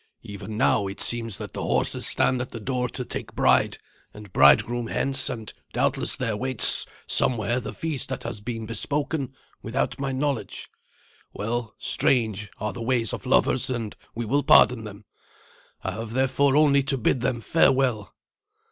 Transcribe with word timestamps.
Even 0.23 0.57
now, 0.57 0.87
it 0.87 0.99
seems 0.99 1.37
that 1.37 1.53
the 1.53 1.61
horses 1.61 2.07
stand 2.07 2.41
at 2.41 2.49
the 2.49 2.59
door 2.59 2.89
to 2.89 3.05
take 3.05 3.35
bride 3.35 3.77
and 4.15 4.33
bridegroom 4.33 4.87
hence, 4.87 5.29
and 5.29 5.53
doubtless 5.73 6.15
there 6.15 6.35
waits 6.35 6.87
somewhere 7.05 7.59
the 7.59 7.71
feast 7.71 8.09
that 8.09 8.23
has 8.23 8.41
been 8.41 8.65
bespoken 8.65 9.35
without 9.61 9.99
my 9.99 10.11
knowledge. 10.11 10.71
Well, 11.33 11.75
strange 11.77 12.49
are 12.59 12.73
the 12.73 12.81
ways 12.81 13.13
of 13.13 13.27
lovers, 13.27 13.69
and 13.69 13.95
we 14.15 14.25
will 14.25 14.41
pardon 14.41 14.85
them. 14.85 15.05
I 15.83 15.91
have 15.91 16.13
therefore 16.13 16.55
only 16.55 16.81
to 16.81 16.97
bid 16.97 17.21
them 17.21 17.39
farewell." 17.39 18.15